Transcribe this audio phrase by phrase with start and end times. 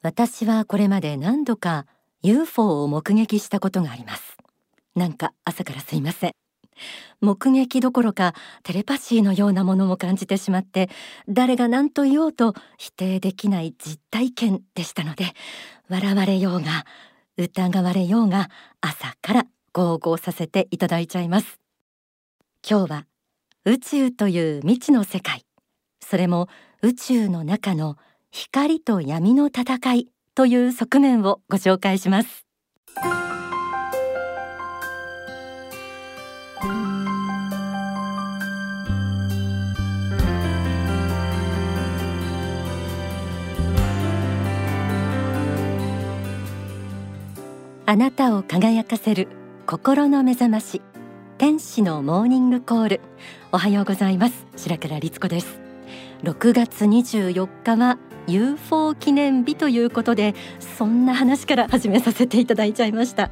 [0.00, 1.86] 私はこれまで何度か
[2.22, 4.36] UFO を目撃したことがあります。
[4.94, 6.32] なんか朝からすいません。
[7.20, 10.88] 目撃どころかテレパシーのようなものも感じてしまって
[11.28, 15.24] 誰が何と言おうと否定できない実体験でしたので
[15.88, 16.86] 笑われようが
[17.36, 21.58] 疑われようが朝から豪語させていただいちゃいます。
[22.68, 23.06] 今日は
[23.64, 25.44] 宇宙という未知の世界。
[26.00, 26.48] それも
[26.82, 27.96] 宇宙の中の
[28.30, 32.44] 光と闇の戦いという側面をご紹介します。
[47.86, 49.28] あなたを輝かせる
[49.66, 50.82] 心の目覚まし
[51.38, 53.00] 天使のモーニングコール。
[53.50, 54.46] おはようございます。
[54.56, 55.60] 白倉律子です。
[56.22, 57.96] 6月24日は
[58.28, 63.30] UFO 記念日ということでそんな話から始めさせていただいちゃいました。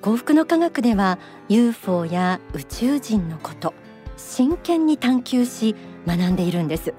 [0.00, 1.18] 幸福の科学では
[1.48, 3.72] UFO や宇宙人のこと
[4.16, 6.92] 真剣に探求し学んでいるんです。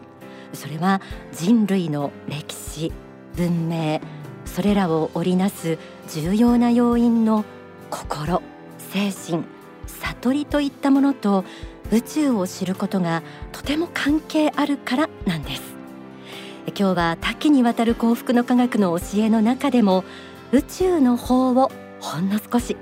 [0.53, 1.01] それは
[1.33, 2.93] 人類の歴史
[3.35, 3.99] 文明
[4.45, 7.43] それらを織りなす重要な要因の
[7.89, 8.41] 心
[8.77, 9.43] 精神
[9.85, 11.43] 悟りといったものと
[11.91, 15.74] 宇宙を知ることがとても関係あるからなんです。
[16.67, 20.03] 今日は多岐にわたる幸福の科学の教えの中でも
[20.51, 22.77] 宇宙の方をほんの少し。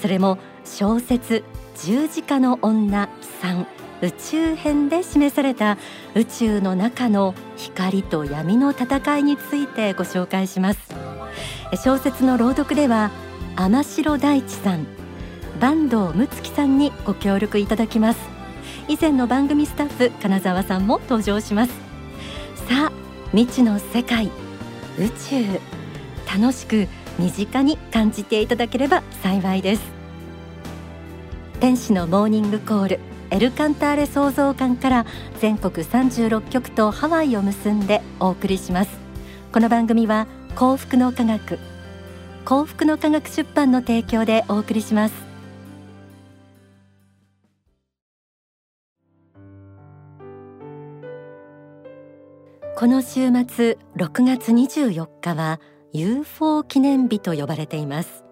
[0.00, 1.44] それも小説
[1.76, 3.08] 十字架の女
[3.42, 3.66] 3
[4.02, 5.78] 宇宙編で示された
[6.14, 10.94] 宇宙の中の光と闇の戦いについてご紹介します。
[11.82, 13.10] 小説の朗読では
[13.56, 14.86] 天城大地さん。
[15.60, 18.20] 坂東睦月さんにご協力いただきます。
[18.88, 21.72] 以前の番組スタッフ金沢さんも登場します。
[22.68, 24.26] さあ未知の世界
[24.98, 25.44] 宇宙。
[26.32, 26.86] 楽しく
[27.18, 29.82] 身近に感じていただければ幸いです。
[31.58, 35.06] 天使のモーニングコールエルカンターレ創造館から
[35.40, 38.90] 全国36局とハワイを結んでお送りします。
[39.52, 41.58] この番組は幸福の科学
[42.44, 45.14] 幸福の科学出版の提供でお送りします。
[52.78, 55.62] この週末6月24日は
[55.94, 58.22] UFO 記念日と呼ばれています。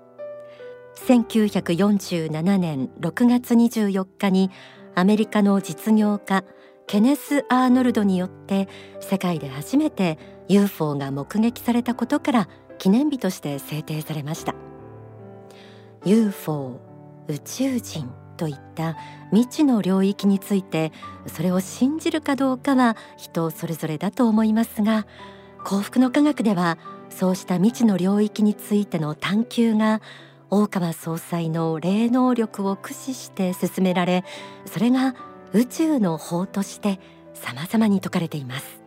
[1.07, 4.51] 1947年6月24日に
[4.95, 6.45] アメリカの実業家
[6.87, 8.69] ケネス・アーノルドによって
[9.01, 10.19] 世界で初めて
[10.49, 14.55] UFO が目撃されたことから記念日として制定されました。
[16.05, 16.83] UFO
[17.29, 18.24] 宇宙人。
[18.45, 18.95] といった
[19.31, 20.93] 未知の領域について
[21.27, 25.07] それを信じるかどうかは人それぞれだと思いますが
[25.65, 26.77] 幸福の科学では
[27.09, 30.03] そうした未知の領域についての探求が
[30.51, 34.25] 大川総裁の霊能力を駆使して進められ
[34.67, 35.15] それが
[35.55, 37.01] 宇宙の法として
[37.33, 38.85] 様々に説かれています。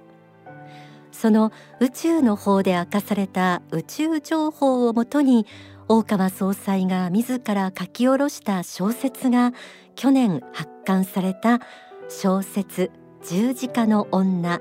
[1.11, 5.47] その宇宙の法で明かされた宇宙情報をもとに
[5.89, 9.53] 大川総裁が自ら書き下ろした小説が
[9.95, 11.61] 去年発刊された
[12.09, 12.91] 小説
[13.25, 14.59] 十字架の女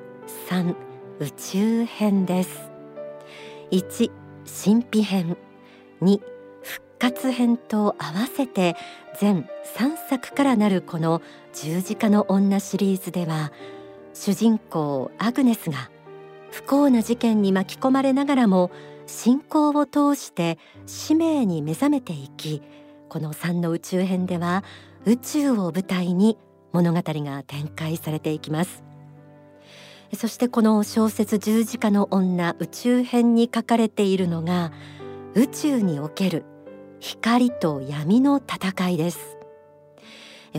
[0.49, 0.77] 3
[1.19, 2.71] 宇宙編です。
[3.73, 4.11] 1
[4.65, 5.37] 神秘編。
[6.01, 6.21] 2
[6.63, 8.77] 復活編と合わせて
[9.19, 11.23] 全3作からなるこの
[11.53, 13.53] 十字架の女シリーズでは
[14.15, 15.91] 主人公アグネスが
[16.51, 18.71] 不幸な事件に巻き込まれながらも
[19.07, 22.63] 信仰を通して使命に目覚めていき
[23.09, 24.65] この3の宇宙編では
[25.05, 26.37] 宇宙を舞台に
[26.73, 28.83] 物語が展開されていきます。
[30.15, 34.73] そしてこの小説十字架の女宇宙編に書かれているのが
[35.35, 36.45] 宇宙における
[37.01, 39.37] 光と闇の戦いです。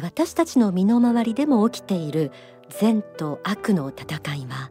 [0.02, 2.31] 私たちの身の回りでも起きている
[2.69, 4.69] 善と悪の戦いは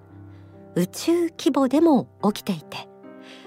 [0.75, 2.89] 宇宙規模でも起きていて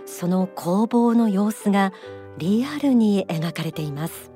[0.10, 1.94] その攻防の様子が
[2.38, 4.32] リアルに描かれています。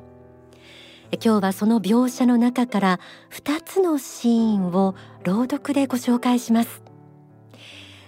[1.24, 3.00] 今日はその描写の中から
[3.32, 6.84] 2つのシーンを朗読でご紹介します。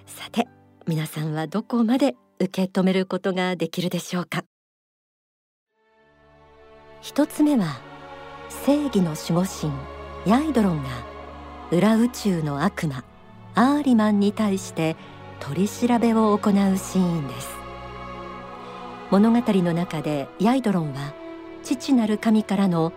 [0.06, 0.48] さて
[0.88, 4.46] 皆さんはどこまで受け止めることができるでしょうか。
[7.02, 7.80] 一つ目は
[8.50, 9.72] 正義の守護神
[10.26, 10.90] ヤイドロンが
[11.72, 13.04] 裏宇宙の悪魔
[13.54, 14.96] アーリマンに対して
[15.48, 17.50] 取り調べを行うシーンです。
[19.12, 21.14] 物語の中でヤイドロンは
[21.62, 22.92] 父なる神からの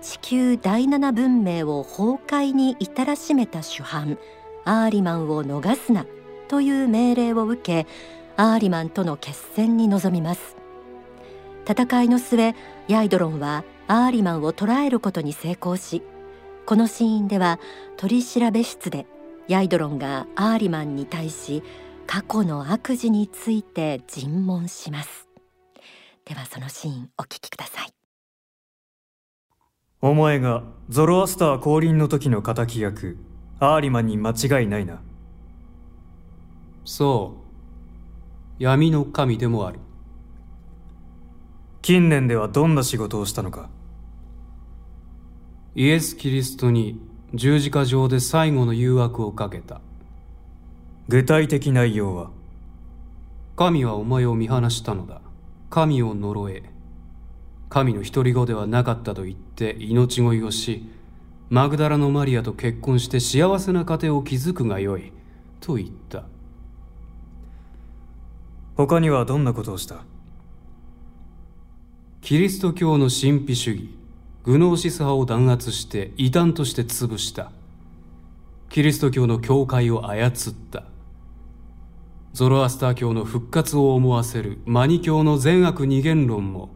[0.00, 4.18] 地球第七文明を崩壊に至らしめた主犯
[4.64, 6.04] アーリマンを逃すな
[6.48, 7.86] という命令を受け
[8.36, 10.56] アーリマンとの決戦に臨みます。
[11.68, 12.56] 戦いの末
[12.88, 16.02] ヤイドロンはアーリマンを捕らえることに成功し
[16.66, 17.60] このシーンでは
[17.96, 19.06] 取り調べ室で
[19.46, 21.62] ヤイドロンがアーリマンに対し
[22.06, 25.28] 過去の悪事について尋問します。
[26.24, 27.92] ではそのシーンお聞きください。
[30.00, 33.18] お前がゾロアスター降臨の時の敵役
[33.60, 35.00] アーリマンに間違いないな。
[36.84, 37.36] そ
[38.58, 38.62] う。
[38.62, 39.78] 闇の神でもある。
[41.80, 43.70] 近年ではどんな仕事をしたのか。
[45.74, 47.00] イエス・キリストに
[47.34, 49.80] 十字架上で最後の誘惑をかけた
[51.08, 52.30] 具体的内容は？
[53.56, 55.20] 神はお前を見放したのだ。
[55.68, 56.62] 神を呪え。
[57.68, 60.86] 神の独り子ではなかったと言って命乞いをし
[61.48, 65.12] マグダラのマリアと結婚して幸せな家庭を築くがよい
[65.60, 66.24] と言った。
[68.76, 70.04] 他にはどんなことをした？
[72.20, 73.90] キリスト教の神秘主義
[74.44, 77.50] グノーシス派を弾圧して異端として潰した。
[78.68, 80.32] キリスト教の教会を操っ
[80.70, 80.84] た
[82.32, 86.70] ゾロアスター教の復活を思わせるマニ教の善悪二元論も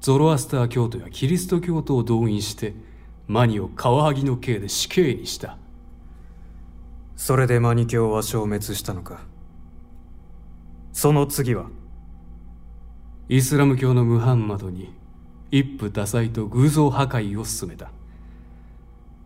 [0.00, 2.74] ゾロアスター教徒やキリスト教徒を動員して
[3.26, 5.58] マニをカワハギの刑で死刑にした。
[7.16, 9.20] それでマニ教は消滅したのか？
[10.92, 11.66] その次は？
[13.28, 14.94] イスラム教のムハンマドに
[15.50, 17.90] 一夫多妻と偶像破壊を進めた。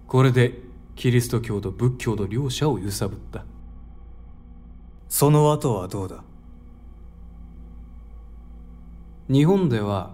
[0.08, 0.58] これで
[0.96, 3.44] キリスト教と仏教の両者を揺さぶった
[5.10, 6.22] その後はどうだ？
[9.28, 10.12] 日本では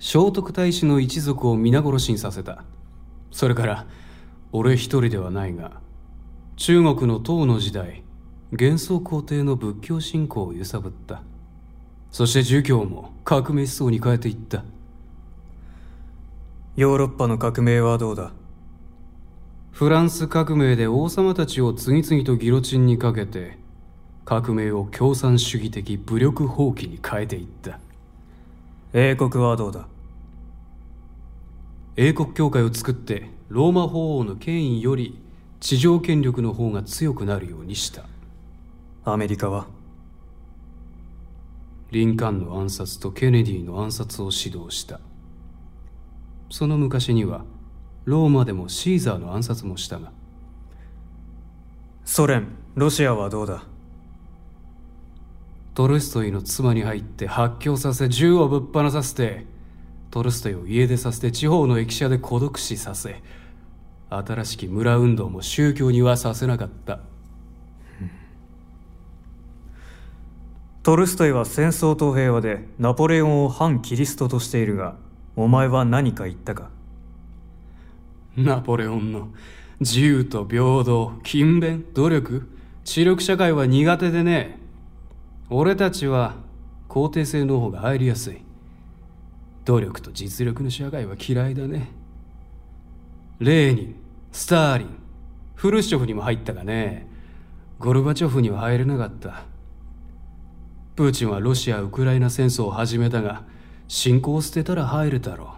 [0.00, 2.64] 聖徳太子の一族を皆殺しにさせた。
[3.30, 3.86] それから
[4.50, 5.72] 俺一人ではないが
[6.56, 8.02] 中国の唐の時代
[8.50, 11.22] 幻想皇帝の仏教信仰を揺さぶった。
[12.10, 14.64] そして儒教も革命思想に変えていった。
[16.76, 18.32] ヨーロッパの革命はどうだ？
[19.70, 23.62] フランス革命で王様たちを次々とギロチンにかけて
[24.24, 27.78] 革命を共産主義的武力放棄に変えていった。
[28.92, 29.86] 英国はどうだ？
[31.96, 35.20] 英国教会を作ってローマ法王の権威より
[35.60, 38.04] 地上権力の方が強くなるようにした。
[39.04, 39.66] アメリカは？
[41.90, 45.00] リンカーンの暗殺とケネディの暗殺を指導した。
[46.50, 47.44] その昔には
[48.04, 50.12] ローマでもシーザーの暗殺もしたが。
[52.04, 53.64] ソ連ロシアはどうだ？
[55.74, 59.44] トルストイの妻に入って発狂させ銃をぶっ放させて
[60.12, 63.22] トルストイを家出させて地方の駅舎で孤独死させ
[64.08, 67.00] 新しき村運動も宗教にはさせなかった。
[70.84, 74.96] トルストイは戦争と平和でナポレオンを反キリストとしているが
[75.34, 76.68] お前は何か言ったか？
[78.36, 79.30] ナポレオンの
[79.80, 82.48] 自由と平等勤勉努力。
[82.84, 84.60] 知力社会は苦手でね
[85.50, 86.34] 俺たちは
[86.88, 88.38] 肯定性の方が入りやすい。
[89.64, 91.90] 努力と実力の社会は嫌いだね。
[93.38, 93.96] レーニン
[94.32, 94.88] スターリン
[95.54, 97.06] フルシチョフにも入ったがね。
[97.78, 99.42] ゴルバチョフには入れなかった。
[100.96, 103.42] プーチンはロシア・ウクライナ戦争を始めたが
[103.88, 105.54] 信仰を捨てたら入るだろ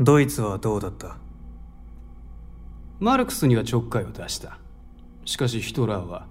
[0.00, 0.04] う。
[0.04, 1.16] ドイツはどうだった？
[3.00, 4.58] マルクスにはちょっかいを出した。
[5.24, 6.26] しかしヒトラーは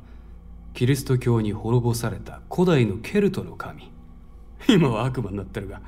[0.77, 3.91] キリスト教に滅ぼされた古代のケルトの神。
[4.69, 5.81] 今は悪魔になってるが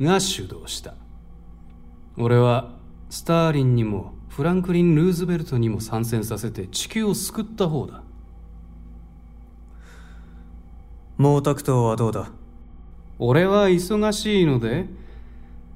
[0.00, 0.94] が主導した。
[2.16, 2.70] 俺は
[3.10, 8.02] スターリンにもフランクリン・ルーズベルトにも参戦させて地球を救った方だ。
[11.18, 12.30] 毛沢東はどうだ？
[13.18, 14.86] 俺は忙しいので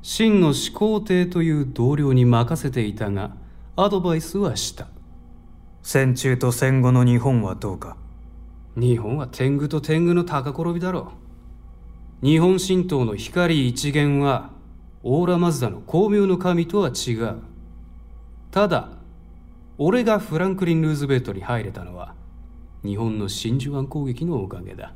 [0.01, 3.37] 真の始皇帝という同僚に任せていたが
[3.77, 4.89] アドバイスはした。
[5.83, 7.99] 戦中と戦後の日本はどうか？
[8.79, 11.13] 日本は天狗と天狗の高転びだろ
[12.23, 12.27] う。
[12.27, 14.51] 日本神道の光一元は
[15.03, 17.39] オーラマズダの巧妙の神とは違う。
[18.53, 18.91] ただ
[19.79, 22.15] 俺がフランクリン・ルーズベルトに入れたのは
[22.85, 24.93] 日本の真珠湾攻撃のおかげだ。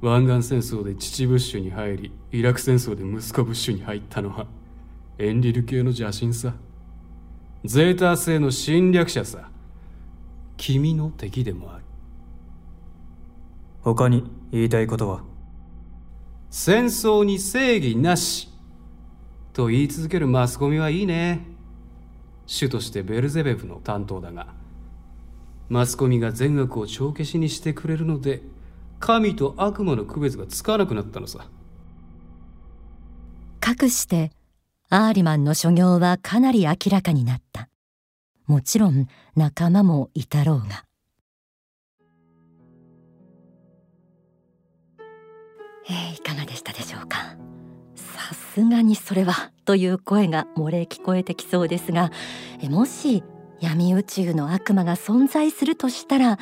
[0.00, 4.46] 湾岸戦争で父ブッシュに入りイラク戦争で息子ブッシュに入ったのは
[5.18, 6.54] エンリル系の邪神さ。
[7.64, 9.50] ゼータ星の侵略者さ。
[10.56, 11.89] 君の敵でもある。
[13.82, 15.22] 他に言いたいことは？
[16.50, 18.50] 戦争に正義なし
[19.52, 21.46] と言い続けるマスコミはいいね。
[22.46, 24.48] 主としてベルゼベフの担当だが
[25.68, 28.42] マスコミが善悪を帳消しにしてくれるので
[28.98, 31.46] 神と悪魔の区別がつかなくなったのさ。
[33.60, 34.32] かくして
[34.88, 37.68] アーリマンの所業はかなり明らかになった。
[38.46, 39.06] もちろん
[39.36, 40.84] 仲間もいたろうが
[45.90, 47.36] えー、いかがでしたでしょうか？
[47.96, 52.12] さすがにそれはという声が漏れ聞こえてきそうですが
[52.68, 53.24] もし
[53.60, 56.38] 闇宇宙の悪魔が存在するとしたら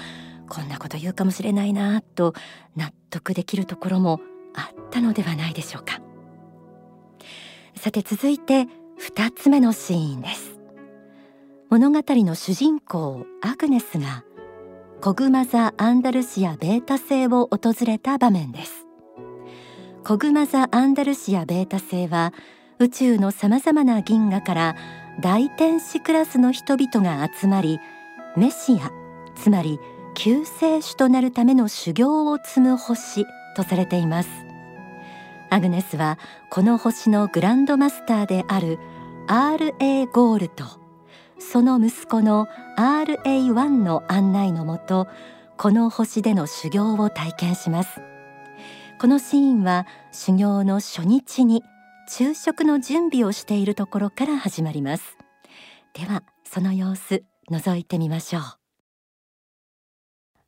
[0.49, 2.35] こんなこと言うかもしれないなと
[2.76, 4.21] 納得できるところも
[4.55, 6.00] あったのではないでしょうか？
[7.75, 8.67] さて続いて
[9.00, 10.59] 2つ目のシーンです。
[11.71, 14.25] 物語の主人公アグネスが
[15.00, 18.88] コグマザ・アンダルシア・ベータ星を訪れた場面です。
[20.05, 22.33] コグマザ・アンダルシア・ベータ星は
[22.78, 24.76] 宇宙のさまざまな銀河から
[25.21, 27.78] 大天使クラスの人々が集まり
[28.37, 28.90] メシア
[29.35, 29.78] つまり
[30.14, 34.28] 救世主となるための修行を積む星とされています。
[35.50, 36.19] アグネスは
[36.50, 38.78] この星のグランドマスターである
[39.26, 40.64] RA ゴールと
[41.38, 45.07] その息子の RA1 の案内のもと
[45.57, 48.08] この星での修行を体験します。
[49.00, 51.62] このシーンは修行の初日に
[52.09, 55.17] 昼食の準備をしているところから始まります。
[55.95, 58.43] ではその様子覗いてみましょう。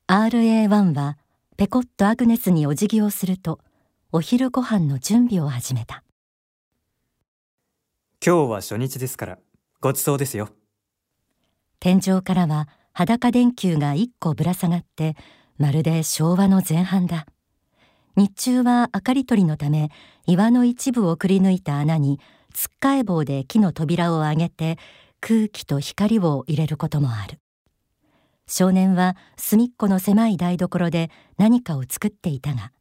[0.09, 1.17] RA1 は
[1.57, 3.61] ペコッとアグネスにお辞儀をすると
[4.11, 6.03] お昼ご飯の準備を始めた。
[8.25, 9.39] 今日は初日ですから
[9.81, 10.49] ごちそうですよ。
[11.79, 15.15] 天井からは裸電球が一個ぶら下がって
[15.57, 17.27] まるで昭和の前半だ
[18.17, 19.91] 日中は明かり取りのため
[20.27, 22.21] 岩の一部をくり抜いた穴に
[22.53, 24.79] つっかえ棒で木の扉を上げて
[25.21, 27.39] 空気と光を入れることもある。
[28.47, 32.73] 少年は隅っこの狭い台所で何かを作っていたが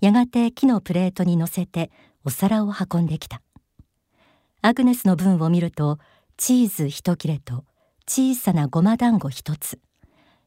[0.00, 1.90] やがて木のプレートに乗せて
[2.24, 3.42] お皿を運んできた。
[4.62, 5.98] アグネスの分を見ると
[6.36, 7.64] チーズ一切れと
[8.08, 9.78] 小さなごま団子一つ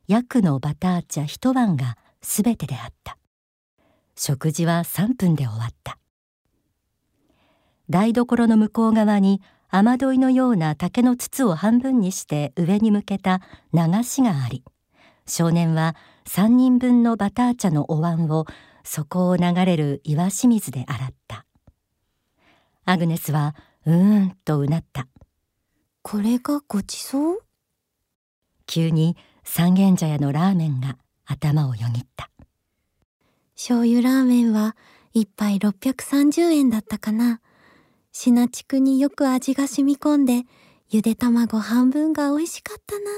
[0.08, 3.17] 薬のバター茶一晩がすべてであった。
[4.15, 5.98] 食事は3分で終わった。
[7.89, 13.41] 台所の向こう側に雨どいのような竹の筒を半分にして上に向けた
[13.74, 14.63] 流しがあり
[15.27, 15.95] 少年は
[16.27, 18.45] 3人分のバター茶のお椀を
[18.84, 21.45] そこを流れる岩清水で洗った。
[22.86, 23.55] アグネスは
[23.86, 25.07] うーんとうなった。
[26.03, 27.39] これがごちそう
[28.67, 32.29] 急に三軒茶屋のラーメンが頭をよぎった
[33.55, 34.75] 醤油ラーメンは
[35.13, 37.39] 一杯630円だったかな。
[38.12, 40.43] シナチクによく味が染み込んで、
[40.89, 43.12] ゆで卵半分が美味しかったな。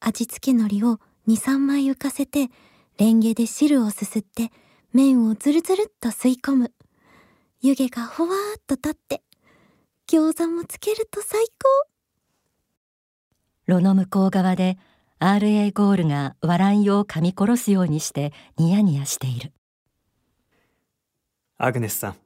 [0.00, 2.48] 味付け海苔を2、3枚浮かせて、
[2.96, 4.50] レンゲで汁をすすって、
[4.94, 6.72] 麺をズルズルっと吸い込む。
[7.60, 9.22] 湯気がほわーっと立って、
[10.08, 11.88] 餃子もつけると最高。
[13.66, 14.78] 炉の向こう側で
[15.20, 19.52] RA ゴールが笑いを噛み殺すようにしてニヤニヤしている。
[21.56, 22.16] アグネスさん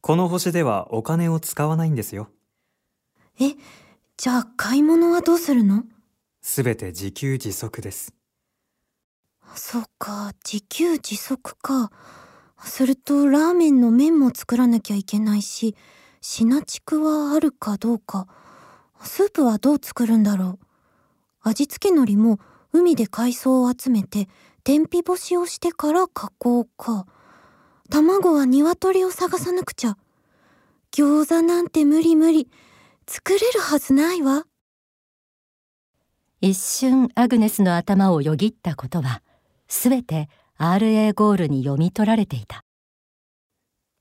[0.00, 2.28] この星ではお金を使わないんですよ。
[3.40, 3.54] え
[4.16, 5.84] じゃあ買い物はどうするの？
[6.42, 8.12] すべて自給自足です。
[9.54, 10.32] そっか。
[10.44, 11.92] 自給自足か。
[12.60, 15.76] するとラーメンの麺も作らなきゃいけないし
[16.20, 18.26] シナチクはあるかどうか。
[19.04, 20.67] スープはどう作るんだろう？
[21.40, 22.38] 味付け海苔も
[22.72, 24.28] 海で海藻を集めて
[24.64, 27.06] 天日干しをしてから加工か。
[27.90, 29.96] 卵は鶏を探さなくちゃ。
[30.92, 32.48] 餃子なんて無理無理。
[33.06, 34.44] 作れるはずないわ。
[36.42, 39.22] 一瞬アグネスの頭をよぎったことは、
[39.66, 40.28] すべて
[40.58, 42.64] RA ゴールに読み取られていた。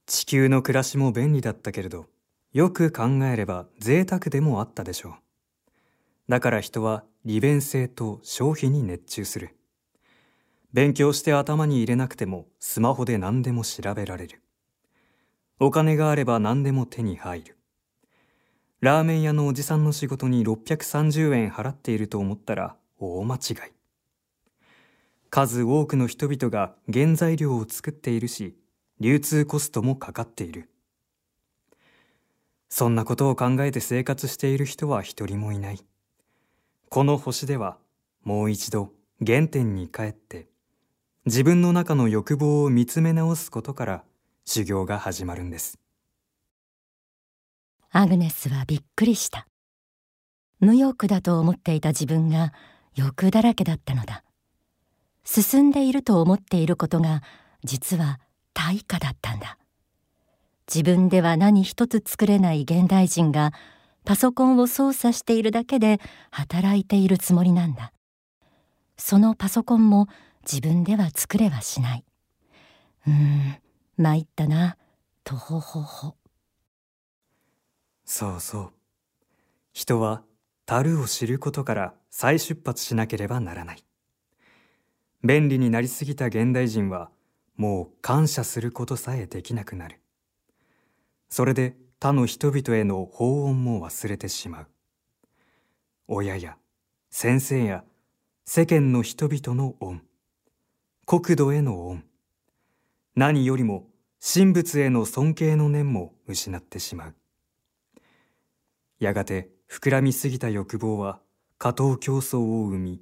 [0.06, 2.08] 地球の暮らしも便利だったけれど、
[2.52, 5.14] よく考えれば贅沢でもあったでしょう。
[6.28, 9.54] だから人は利便性と消費に熱中する。
[10.72, 14.42] 勉強して頭に入れなくてもスマホで何でも調べられる。
[15.60, 17.58] お金があれば何でも手に入る。
[18.80, 23.56] ラーメン屋のおじさんの仕事に630円払っていると思ったら大間違い。
[25.30, 28.56] 数多くの人々が原材料を作っているし、
[29.02, 30.70] 流通コストもかかっている。
[32.70, 35.84] そんなことを考えて生活している人は一人もいない。
[36.90, 37.78] この星では
[38.24, 38.94] もう一度
[39.26, 40.48] 原点に帰って
[41.26, 44.04] 自分の中の欲望を見つめ直すことから
[44.46, 45.78] 修行が始まるんです。
[47.92, 49.48] アグネスはびっくりした。
[50.62, 52.54] 無欲だと思っていた自分が
[52.96, 54.24] 欲だらけだったのだ。
[55.26, 57.22] 進んでいると思っていることが
[57.66, 58.22] 実は
[58.54, 59.58] 対価だったんだ。
[60.74, 63.52] 自分では何一つ作れない現代人が
[64.08, 66.00] パソコンを操作しているだけで
[66.32, 67.92] 働いているつもりなんだ。
[68.96, 70.08] そのパソコンも
[70.50, 72.06] 自分では作れはしない。
[73.06, 73.58] うーん
[73.98, 74.78] 参ったな
[75.26, 76.16] とほほほ
[78.06, 78.74] そうそう。
[79.74, 80.24] 人は
[80.66, 83.84] 樽を知ることから再出発しなければならない。
[85.22, 87.12] 便利になりすぎた現代人は
[87.58, 90.00] もう感謝することさえできなくなる。
[91.28, 94.68] それで他の人々への法恩も忘れてしまう。
[96.08, 96.58] 親や
[97.10, 97.84] 先生や
[98.46, 100.04] 世間の人々の恩。
[101.08, 102.04] 国土への恩。
[103.16, 103.88] 何よりも
[104.22, 107.16] 神仏への尊敬の念も失ってしまう。
[109.00, 111.20] やがて膨らみすぎた欲望は
[111.58, 113.02] 過当競争を生み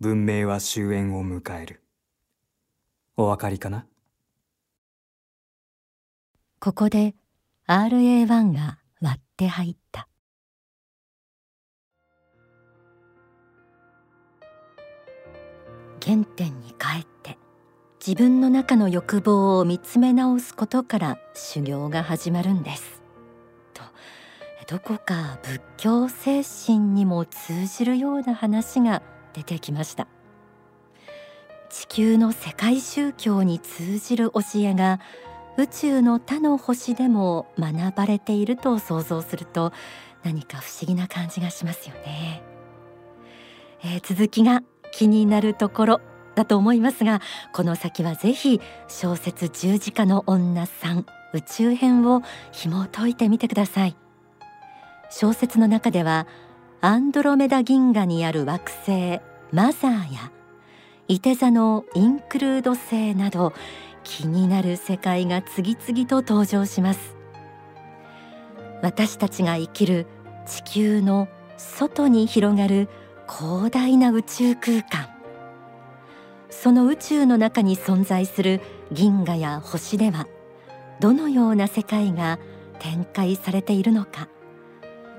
[0.00, 1.82] 文明は終焉を迎える。
[3.16, 3.86] お分かりかな？
[6.60, 7.14] ここで
[7.70, 10.08] RA1 が割って入った。
[16.02, 17.36] 原点に帰って
[18.00, 23.02] 自分の中の欲望を見つめ直すことから修行が始まるんです。
[23.74, 23.82] と
[24.66, 29.02] どこか仏教精神にも通じるような話が
[29.34, 30.08] 出てきました。
[31.68, 35.00] 地球の世界宗教に通じる教えが
[35.58, 39.72] 宇宙の他の星でも学ばれていると想像すると
[40.22, 42.42] 何か不思議な感じがしますよね、
[43.82, 44.62] えー、続きが
[44.92, 46.00] 気になるところ
[46.36, 47.20] だと思いますが
[47.52, 52.22] この先はぜひ小説十字架の女さん宇宙編を
[52.52, 53.96] 紐解いてみてください。
[55.10, 56.26] 小説の中では
[56.80, 59.20] アンドロメダ銀河にある惑星
[59.52, 60.30] マザーや
[61.08, 63.52] 伊手座のインクルード星など
[64.08, 67.14] 気になる世界が次々と登場します。
[68.82, 70.06] 私たちが生きる
[70.46, 71.28] 地球の
[71.58, 72.88] 外に広がる
[73.28, 75.10] 広大な宇宙空間。
[76.48, 80.26] その宇宙の中に存在する銀河や星では
[81.00, 82.38] どのような世界が
[82.78, 84.28] 展開されているのか。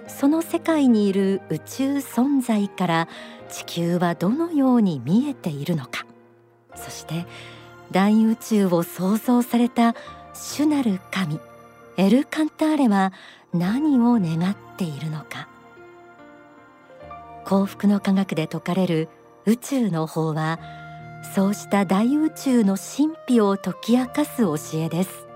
[0.08, 3.08] その世界にいる宇宙存在から
[3.50, 6.08] 地球はどのように見えているのか。
[6.76, 7.28] そして
[7.92, 9.96] 大宇宙を創造された
[10.34, 11.40] 主なる神
[11.98, 13.12] エル・カンターレは
[13.54, 15.48] 何を願っているのか。
[17.46, 19.10] 幸福の科学で説かれる
[19.46, 20.60] 宇宙の法は
[21.36, 25.28] そうした大宇宙の神秘を解き明かす教えです。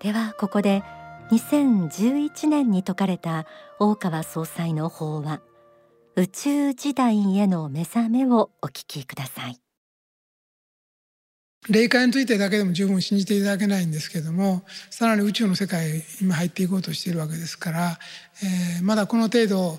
[0.00, 0.82] ではここで
[1.30, 3.46] 2011年に説かれた
[3.78, 5.40] 大川総裁の法話
[6.16, 9.61] 宇宙時代への目覚めをお聞きください。
[11.68, 17.98] 霊界についてだけでも十分信じていただけないんですけれどもさらに宇宙の世界に今入っていこうとしているわけですから、
[18.42, 19.78] えー、まだこの程度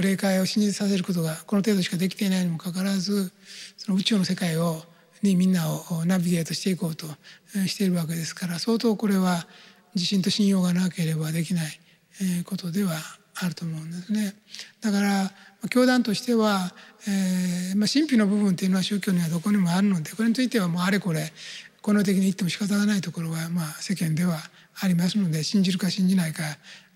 [0.00, 3.32] 霊界を信じさせることがこの程度しかできていないにもかかわらず
[3.76, 4.82] その宇宙の世界を
[5.22, 7.06] にみんなをナビゲートしていこうと
[7.66, 9.46] しているわけですから相当これは
[9.94, 11.80] 自信と信用がなければできない
[12.44, 12.92] ことでは
[13.36, 14.34] あると思うんですね。
[14.80, 15.32] だから
[15.70, 16.74] 教団としては、
[17.06, 21.32] えーまあ、神秘の部分っていうのは宗教にはどこにもあるのでこれについてはもうあれこれ
[21.82, 24.38] この的に言っても仕方がないところは、まあ、世間では
[24.80, 26.42] ありますので信じるか信じないか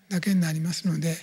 [0.09, 1.15] だけになりますので、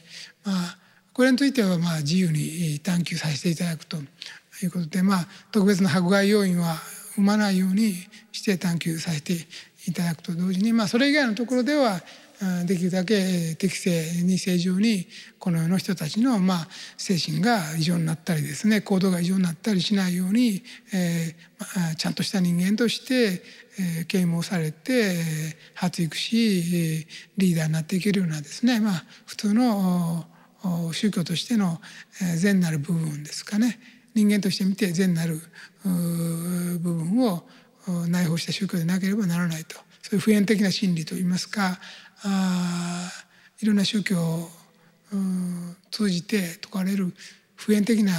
[0.44, 0.78] まあ、
[1.12, 6.76] これについてはまあ自由に探求させていただくということで、まあ、特別な迫害要因は
[7.16, 7.94] 生まないように
[8.30, 9.32] して探求させて
[9.88, 12.00] いただくと同時に、まあ、それ以外のところでは
[12.66, 15.06] できるだけ適正に正常に
[15.38, 16.68] この世の人たちのまあ
[16.98, 23.42] 精神が異常になったりですね行動が異常になったりしないように、えー、ちゃんとした人間として、
[24.00, 25.14] え、啓蒙されて
[25.74, 27.06] 発育し
[27.38, 30.26] リーダーになっていけるようなですね、まあ、普通の
[30.92, 31.80] 宗教としての
[32.36, 33.78] 善なる部分ですかね。
[34.14, 35.40] 人間として見て善なる
[35.84, 37.44] 部分を
[38.08, 39.85] 内包した宗教でなければならないと。
[40.06, 41.80] そういう普遍的な真理といいますか
[42.22, 43.10] あ
[43.60, 44.48] いろんな宗教を
[45.90, 47.12] 通じて説かれる
[47.56, 48.12] 普遍的な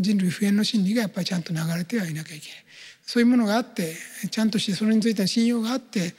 [0.00, 2.58] 人類普遍の真理がやっぱりちゃんと流れてはいなきゃいけない。
[3.06, 3.94] そういうものがあって
[4.32, 6.14] ちゃんとしてそれについての信用があって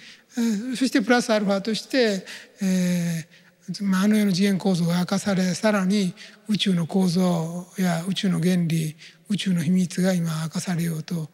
[0.78, 2.26] そしてプラスアルファとして、
[2.62, 6.14] えーまあ、あの世の次元構造が明かされさらに
[6.48, 8.96] 宇宙の構造や宇宙の原理
[9.28, 11.30] 宇宙の秘密が今明かされようと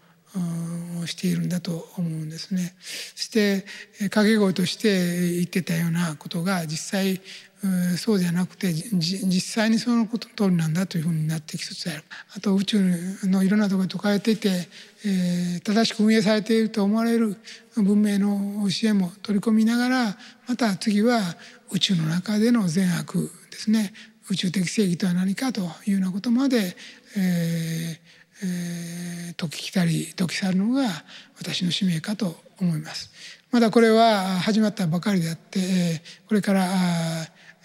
[1.05, 2.73] しているんだと思うんですね。
[3.15, 3.65] そして
[4.09, 7.21] 掛け声として言ってたようなことが実際
[7.97, 12.03] そうじゃなくて実際にそのこと通りなんだというふうになってきつつある
[12.35, 12.79] あと宇宙
[13.23, 14.49] のいろんなところに解かれていて、
[15.05, 17.35] えー、正しく運営されていると思われる
[17.75, 21.19] 文明の教えも取り込みながらまた次は
[21.71, 23.91] 宇宙の中での善悪ですね
[24.29, 26.77] 宇宙的正義とは何かというようなことまで、
[27.17, 30.87] えーえー、解きたり解き去るのが
[31.37, 33.11] 私の使命かと思います。
[33.51, 36.67] まだこれは始まったばかりであってこれから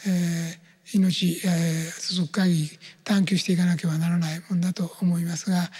[0.06, 2.70] えー、命、えー、続く限り
[3.04, 5.70] 探求していかなければならないものだと思いますが、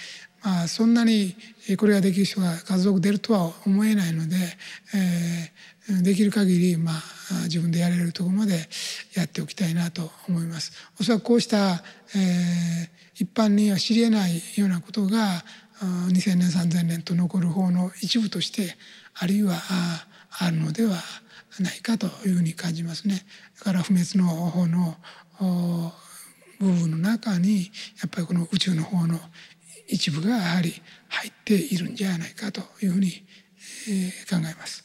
[0.43, 1.35] まあ、そんなに
[1.77, 4.35] これができる人が数多く出るとは思えないので、
[4.95, 8.67] えー、できる限りまあ自分でやれるところまで
[9.15, 10.71] やっておきたいなと思います。
[10.99, 11.83] おそらくこうした、
[12.15, 15.43] えー、一般には知りえないようなことが
[15.81, 18.75] 2000年3000年と残る方の一部として
[19.13, 19.55] あるいは
[20.39, 20.95] あるのでは
[21.59, 23.25] ないかというふうに感じますね。
[23.59, 24.95] だから不滅の方の
[26.59, 29.19] 部分の中にやっぱりこの宇宙の方の
[29.87, 30.73] 一部がやはり
[31.07, 33.25] 入っているんじゃないかというふうに、
[33.87, 34.83] えー、考えます。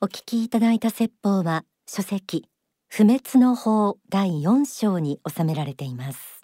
[0.00, 2.48] お聞きいただいた説法は書籍
[2.88, 6.40] 不滅の法第4章に収められています。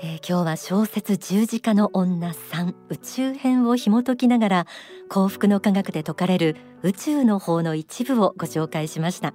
[0.00, 4.66] えー、今日は小説十字架の女3宇宙編を紐解きながら
[5.08, 9.34] 幸福の科学で説かれる宇宙の法の一部をご紹介しました。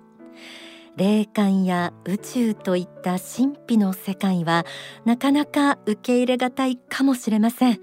[0.95, 4.65] 霊感や宇宙といった神秘の世界は
[5.05, 7.81] なかなか受け入れがたいかもしれません。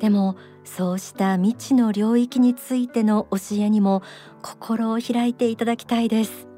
[0.00, 4.02] でもそうした未知の領域についての教えにも
[4.42, 6.49] 心を開いていただきたいです。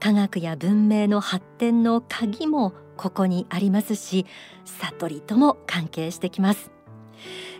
[0.00, 4.26] 科学や文明の発展の鍵もここにありますし
[4.64, 6.70] 悟りとも関係してきます、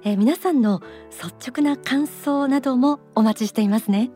[0.04, 4.10] えー、皆さんの率直な感想などもお待ちしていますね。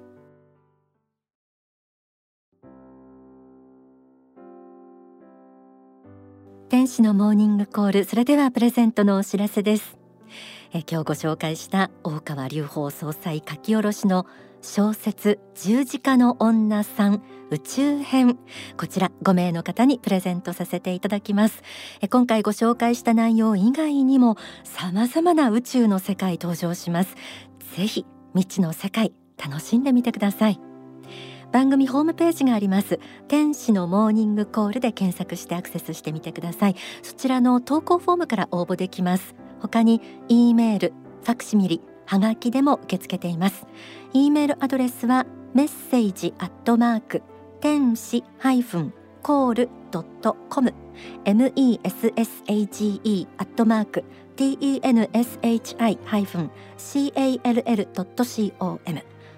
[6.71, 9.99] 天使のモーニングコールそれではプレゼントのお知らせです。
[10.73, 14.25] え今日ご紹介した大川隆法総裁書き下ろしの
[14.63, 18.39] 小説十字架の女さん宇宙編。
[18.77, 21.63] こちら5名の方にプレゼントさせていただきます。
[22.11, 27.17] 今回ご紹介した内容以外にも様々な宇宙の世界登場します。
[27.77, 30.61] ぜひ未知の世界楽しんでみてください。
[31.53, 33.01] 番組ホームページがあります。
[33.27, 36.77] 天使のモーニングコールで検索してアクセスしてみてください。
[37.03, 39.35] そちらの投稿フォームから応募できます。
[39.59, 40.93] 他に E メール
[41.25, 43.67] ファクシミリはがきでも受け付けています。
[44.13, 47.23] E メールアドレスはメッセージアットマーク
[47.61, 48.93] 天使ハイフン
[49.23, 50.75] コールドットコム。
[51.15, 54.03] message アットマーク
[54.37, 56.51] tenshi ハイフン
[56.83, 58.81] call ドット com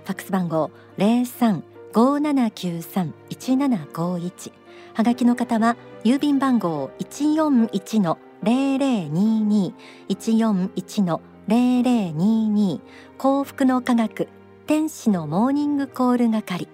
[0.04, 4.52] ファックス番号零三五七九三一七五一。
[4.94, 9.74] はがきの方は郵便番号一四一の零零二二。
[10.08, 12.80] 一四一の零零二二。
[13.18, 14.28] 幸福の科学
[14.66, 16.68] 天使のモーニングコール係。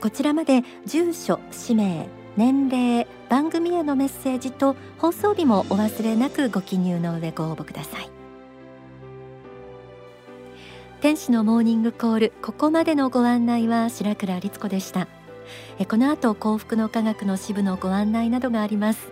[0.00, 8.10] こちらまで住所氏名年齢番組へのメッセージと放送日もお忘れなくご記入の上ご応募ください。
[11.00, 15.08] 天使のモーニングコールここまでのご案内は白倉律子でした。
[15.88, 19.08] この後幸福の科学の支部のご案内などがあります。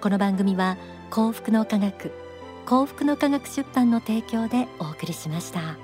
[0.00, 0.76] この番組は
[1.10, 2.10] 幸福の科学
[2.66, 5.76] 幸福の科学出版の提供でお送りしました。